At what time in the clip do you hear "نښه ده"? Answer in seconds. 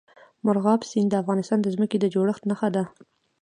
2.49-2.83